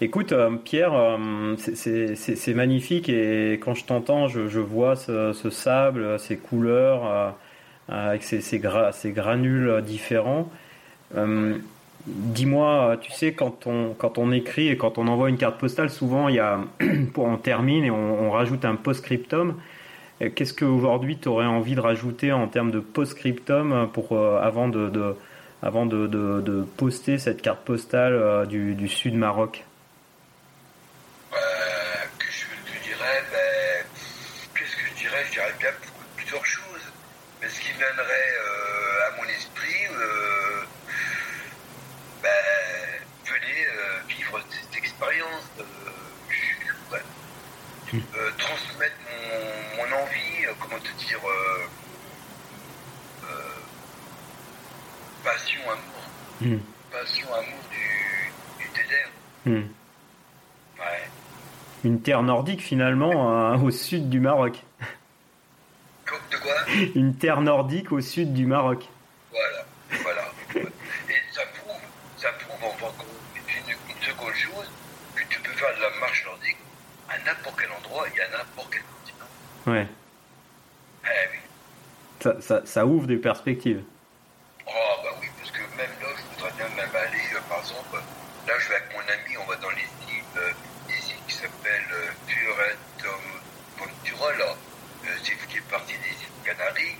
[0.00, 6.36] Écoute, euh, Pierre, euh, c'est magnifique et quand je t'entends, je, vois ce, sable, ces
[6.36, 7.30] couleurs, euh,
[7.88, 10.50] avec ces, ces, granules différents.
[12.06, 15.88] Dis-moi, tu sais, quand on, quand on écrit et quand on envoie une carte postale,
[15.88, 16.58] souvent il y a,
[17.16, 19.54] on termine et on, rajoute un post-scriptum.
[20.30, 23.72] Qu'est-ce qu'aujourd'hui tu aurais envie de rajouter en termes de post-scriptum
[24.40, 25.16] avant, de,
[25.62, 29.64] avant de, poster cette carte postale du, du sud Maroc
[37.82, 40.64] viendrait euh, à mon esprit, euh,
[42.22, 42.30] ben,
[43.24, 45.50] venez euh, vivre cette expérience,
[47.92, 48.00] hmm.
[48.38, 48.96] transmettre
[49.76, 51.20] mon, envie, comment te dire,
[55.24, 56.02] passion, amour,
[56.40, 56.58] hmm.
[56.90, 58.32] passion, amour du,
[59.44, 59.62] Hmm.
[60.78, 61.02] Ouais.
[61.84, 64.62] Une terre nordique finalement au sud du Maroc.
[66.94, 68.88] Une terre nordique au sud du Maroc.
[69.30, 69.64] Voilà,
[70.02, 70.22] voilà.
[70.54, 71.76] Et ça prouve,
[72.16, 72.94] ça prouve encore
[73.34, 74.70] une, une seconde chose,
[75.14, 76.56] que tu peux faire de la marche nordique
[77.08, 79.26] à n'importe quel endroit et à n'importe quel continent.
[79.66, 79.86] Ouais.
[81.04, 81.38] Eh oui.
[82.20, 83.82] Ça, ça, ça ouvre des perspectives.
[84.66, 84.70] Oh
[85.02, 87.96] bah oui, parce que même là, je voudrais bien même aller, euh, par exemple,
[88.46, 90.52] là je vais avec mon ami, on va dans les îles, euh,
[90.88, 92.10] des îles qui s'appellent euh,
[93.78, 94.54] Ventura, là.
[95.04, 96.96] Euh, c'est ce qui est parti des îles Canaries,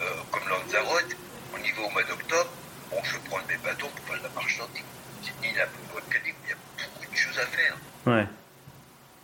[0.00, 1.16] euh, comme Lanzarote,
[1.54, 2.50] on y va au mois d'octobre,
[2.90, 4.84] bon, je prends mes bateaux pour faire de la marche nordique.
[5.22, 7.76] C'est une île un peu volcanique, il y a beaucoup de choses à faire.
[8.06, 8.26] Ouais.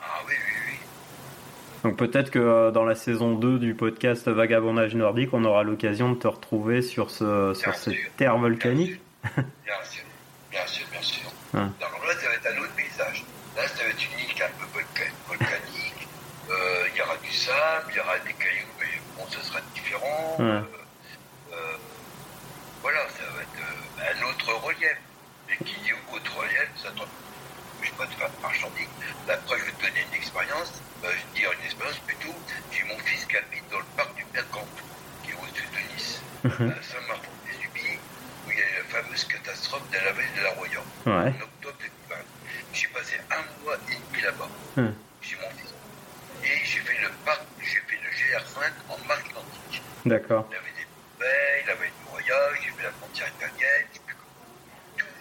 [0.03, 0.79] Ah oui, oui, oui.
[1.85, 6.11] Donc peut-être que euh, dans la saison 2 du podcast Vagabondage nordique, on aura l'occasion
[6.11, 9.01] de te retrouver sur, ce, sur cette terre volcanique.
[9.37, 10.03] Bien sûr,
[10.51, 11.23] bien sûr, bien sûr.
[11.23, 11.61] Sûr.
[11.61, 13.25] Alors là, ça va être un autre paysage.
[13.57, 14.81] Là, ça va être une île un peu
[15.29, 16.09] volcanique.
[16.51, 18.67] Euh, il y aura du sable, il y aura des cailloux
[19.31, 20.61] ce sera différent euh,
[22.83, 24.99] voilà, ça va être euh, un autre relief.
[25.49, 26.97] Et qui dit autre relief, ça ne
[27.83, 28.89] je pas de faire marchandique.
[29.29, 32.35] Après, je vais te donner une expérience, je vais te dire une expérience plutôt.
[32.73, 34.67] J'ai mon fils qui habite dans le parc du Mercantour,
[35.23, 36.71] qui est au sud de Nice, mhm.
[36.71, 37.99] à Saint-Martin-des-Ubiers,
[38.47, 41.79] où il y a la fameuse catastrophe de la vallée de la Royan, en octobre
[42.09, 42.17] 2020.
[42.73, 44.49] J'ai passé un mois et demi là-bas.
[44.77, 44.95] Mhm.
[45.21, 45.75] J'ai mon fils.
[46.45, 49.83] Et j'ai fait le parc, j'ai fait le GR5 en marque identique.
[50.05, 50.47] D'accord.
[50.51, 53.87] Il avait des poubelles, il avait une voyage, j'ai fait la frontière italienne,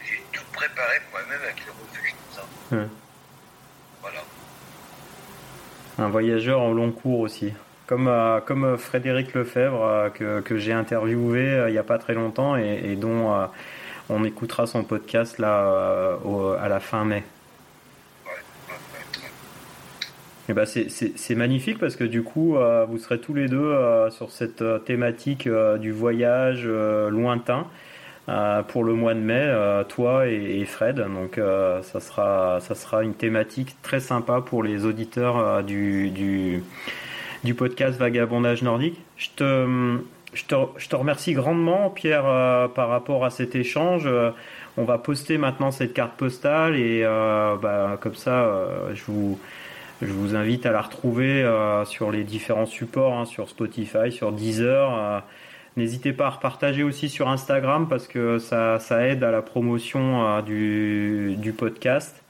[0.04, 2.78] j'ai tout préparé moi-même avec les refuges, tout ça.
[4.02, 4.24] Voilà.
[6.00, 7.54] Un voyageur en long aussi.
[7.88, 11.98] Comme, euh, comme euh, Frédéric Lefebvre, euh, que, que j'ai interviewé il n'y a pas
[11.98, 13.34] très longtemps et, et dont
[14.10, 16.18] on écoutera son podcast là
[16.62, 17.24] à la fin mai.
[20.50, 23.74] Eh ben c'est magnifique parce que du coup, vous serez tous les deux
[24.10, 25.48] sur cette thématique
[25.80, 27.68] du voyage lointain
[28.68, 29.54] pour le mois de mai,
[29.90, 30.98] toi et, Fred.
[30.98, 31.40] Donc
[31.82, 36.10] ça, sera, ça sera une thématique très sympa pour les auditeurs du,
[37.44, 39.00] du, podcast Vagabondage nordique.
[39.18, 39.98] Je te,
[40.34, 44.08] je te, je te remercie grandement, Pierre, par rapport à cet échange.
[44.78, 48.50] on va poster maintenant cette carte postale et bah, comme ça,
[48.94, 49.40] je vous
[50.02, 54.32] je vous invite à la retrouver euh, sur les différents supports, hein, sur Spotify, sur
[54.32, 55.24] Deezer.
[55.78, 59.42] Euh, n'hésitez pas à repartager aussi sur Instagram parce que ça, ça aide à la
[59.42, 62.24] promotion euh, du, du, podcast.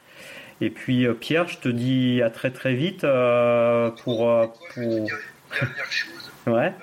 [0.61, 4.53] Et puis Pierre, je te dis à très très vite pour...
[4.73, 5.07] pour...
[5.51, 6.73] Dernière chose, ouais.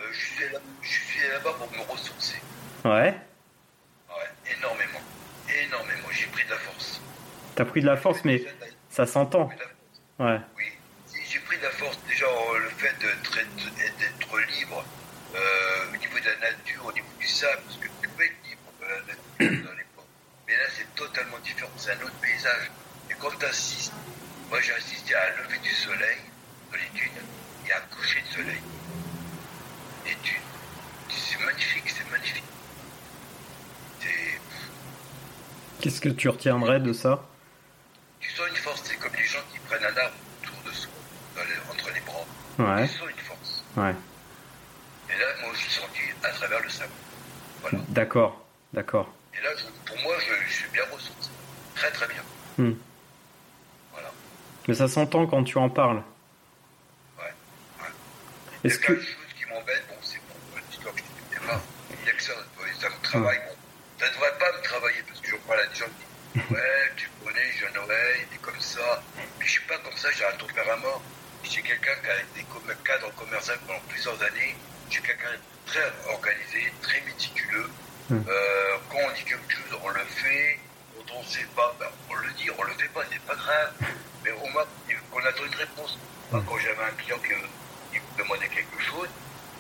[0.83, 2.37] je suis là-bas pour me ressourcer.
[2.85, 2.91] Ouais.
[2.91, 5.01] Ouais, énormément.
[5.67, 6.09] Énormément.
[6.11, 7.01] J'ai pris de la force.
[7.55, 8.45] T'as pris de la force, mais
[8.91, 9.49] ça s'entend.
[10.19, 10.41] Ouais
[11.63, 12.27] la force, déjà
[12.63, 14.85] le fait d'être libre
[15.35, 18.37] euh, au niveau de la nature, au niveau du sable, parce que tu peux être
[18.45, 20.07] libre de la nature dans les ports.
[20.47, 22.71] Mais là, c'est totalement différent, c'est un autre paysage.
[23.11, 23.93] Et quand tu assistes,
[24.49, 26.19] moi j'ai assisté à un lever du soleil
[26.71, 27.23] dans les dunes
[27.67, 28.63] et à un coucher de soleil.
[30.07, 30.41] Et tu,
[31.11, 32.45] c'est magnifique, c'est magnifique.
[35.81, 37.25] Qu'est-ce que tu retiendrais de ça?
[38.21, 40.15] Tu sens une force, c'est comme les gens qui prennent un arbre
[41.71, 42.27] entre les bras.
[42.59, 42.87] Ouais.
[42.89, 43.65] sens une force.
[43.77, 43.95] Ouais.
[45.09, 46.93] Et là, moi, je suis senti à travers le sable.
[47.61, 47.79] Voilà.
[47.99, 49.13] D'accord, d'accord.
[49.35, 49.51] Et là,
[49.85, 51.31] pour moi, je, suis bien ressourcé.
[51.75, 52.23] Très, très bien.
[52.57, 52.75] Hmm.
[53.93, 54.13] Voilà.
[54.69, 56.01] Mais ça s'entend quand tu en parles.
[57.19, 57.25] Ouais.
[57.81, 57.89] ouais.
[58.63, 58.95] Est-ce que...
[58.95, 61.61] chose qui m'embête, bon, c'est bon, l'histoire que je te pas.
[61.91, 62.35] Il y a que ça,
[62.81, 63.39] ça me travaille.
[63.39, 63.57] Bon,
[63.99, 66.51] ça ne devrait pas me travailler parce que je parle à des gens qui disent
[66.53, 69.03] Ouais, tu connais Noël, il est comme ça
[69.99, 71.03] ça, j'ai un mort.
[71.43, 72.47] J'ai quelqu'un qui a été
[72.85, 74.55] cadre commercial pendant plusieurs années.
[74.89, 77.69] J'ai quelqu'un de très organisé, très méticuleux.
[78.11, 78.23] Hmm.
[78.27, 80.59] Euh, quand on dit quelque chose, on le fait.
[80.97, 83.35] Quand on ne sait pas, ben, on le dit, on le fait pas, c'est pas
[83.35, 83.73] grave.
[84.25, 84.65] Mais au moins,
[85.13, 85.99] on attend une réponse.
[86.33, 86.41] Hmm.
[86.47, 89.09] Quand j'avais un client qui, me demandait quelque chose,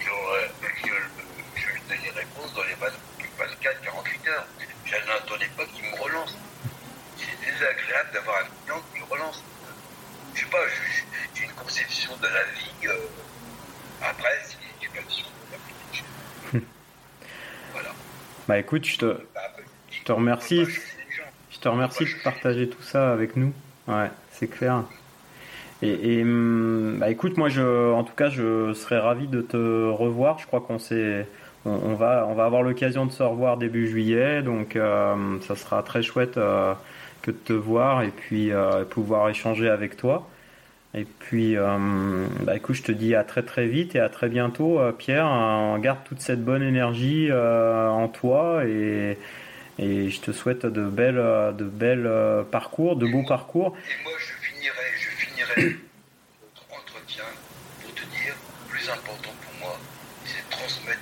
[0.00, 4.46] je, je, lui donnais une réponse dans les 24, 48 heures.
[4.84, 6.34] Je n'attendais pas qu'il me relance.
[7.18, 9.42] C'est désagréable d'avoir un client qui me relance.
[10.34, 10.58] Je sais pas,
[11.34, 12.86] j'ai une conception de la vie.
[12.86, 13.08] Euh,
[14.00, 14.40] après,
[14.80, 15.26] l'éducation.
[17.72, 17.90] voilà.
[18.48, 19.16] Bah écoute, je te,
[19.90, 20.64] je te remercie.
[21.50, 23.52] Je te remercie de partager tout ça avec nous.
[23.86, 24.84] Ouais, c'est clair.
[25.82, 30.38] Et, hum, bah écoute, moi, je, en tout cas, je serais ravi de te revoir.
[30.38, 31.26] Je crois qu'on s'est,
[31.66, 35.82] on, va, on va avoir l'occasion de se revoir début juillet, donc euh, ça sera
[35.82, 36.72] très chouette euh,
[37.22, 40.26] que de te voir et puis euh, pouvoir échanger avec toi.
[40.98, 41.56] Et puis,
[42.40, 45.26] bah écoute, je te dis à très très vite et à très bientôt, Pierre.
[45.26, 49.16] Hein, garde toute cette bonne énergie en toi et,
[49.78, 51.22] et je te souhaite de belles,
[51.56, 52.10] de belles
[52.50, 53.76] parcours, de beaux parcours.
[53.76, 55.76] Et moi, je finirai, je finirai
[56.42, 57.24] notre entretien
[57.82, 58.34] pour te dire,
[58.64, 59.78] le plus important pour moi,
[60.24, 61.00] c'est de transmettre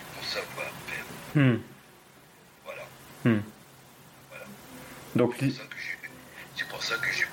[1.36, 1.56] Hmm.
[2.64, 2.82] Voilà.
[3.24, 3.42] Hmm.
[4.30, 4.44] voilà.
[5.14, 7.25] Donc, c'est pour ça que j'ai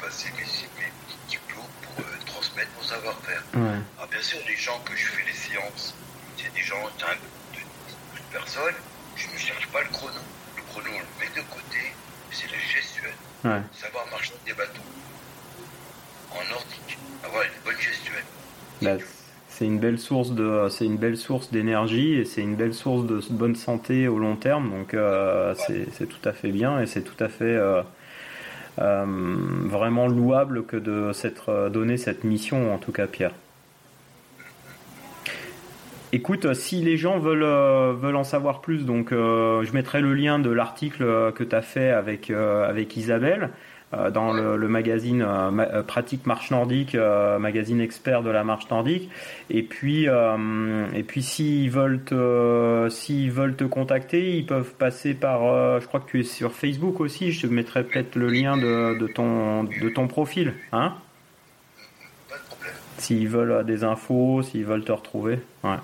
[3.55, 5.95] Ah, bien sûr, les gens que je fais les séances,
[6.37, 8.73] c'est des gens de, de, personnes.
[9.15, 10.19] Je ne cherche pas le chrono.
[10.57, 11.93] Le chrono, on le met de côté.
[12.31, 13.13] C'est le gestuel.
[13.73, 14.81] Savoir marcher des bateaux.
[16.31, 16.97] En nordique.
[17.23, 18.23] Avoir une bonne gestuelle.
[18.81, 18.97] Bah,
[19.53, 23.05] c'est une belle source de c'est une belle source d'énergie et c'est une belle source
[23.05, 27.03] de bonne santé au long terme donc euh, c'est tout à fait bien et c'est
[27.03, 27.83] tout à fait euh,
[28.81, 29.05] euh,
[29.65, 33.33] vraiment louable que de s'être donné cette mission en tout cas Pierre
[36.15, 37.43] Écoute, si les gens veulent,
[37.97, 41.89] veulent en savoir plus, donc je mettrai le lien de l'article que tu as fait
[41.89, 43.49] avec, avec Isabelle.
[43.93, 46.95] Euh, dans le, magazine euh, euh, Pratique Marche Nordique,
[47.39, 49.09] magazine expert de la marche nordique.
[49.49, 56.09] Et puis, et puis s'ils veulent te, contacter, ils peuvent passer par, je crois que
[56.09, 57.31] tu es sur Facebook aussi.
[57.31, 60.93] Je te mettrai peut-être le lien de, de, ton, de ton profil, hein?
[62.97, 65.71] S'ils veulent des infos, s'ils veulent te retrouver, ouais.
[65.71, 65.77] ouais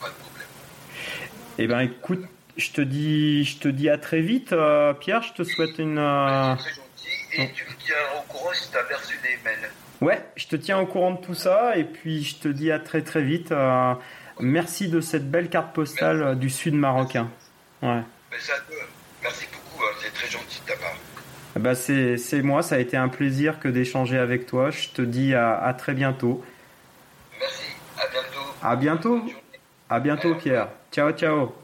[0.00, 0.46] pas de problème.
[1.58, 2.24] Eh ben, écoute.
[2.56, 5.22] Je te dis, je te dis à très vite, euh, Pierre.
[5.22, 5.98] Je te souhaite une.
[5.98, 6.56] Euh...
[6.56, 7.08] Très gentil.
[7.34, 9.70] Et tu me tiens au courant si des mails.
[10.00, 12.80] Ouais, je te tiens au courant de tout ça et puis je te dis à
[12.80, 13.52] très très vite.
[13.52, 13.94] Euh,
[14.40, 17.30] merci de cette belle carte postale du sud marocain.
[17.82, 18.02] Ouais.
[19.22, 20.96] merci beaucoup, hein, c'est très gentil de ta part.
[21.56, 24.70] Bah c'est moi, ça a été un plaisir que d'échanger avec toi.
[24.70, 26.44] Je te dis à, à, très bientôt.
[27.40, 27.64] Merci,
[27.96, 28.54] à bientôt.
[28.62, 29.37] À bientôt.
[29.88, 30.68] À bientôt, Pierre.
[30.90, 31.54] Ciao, ciao.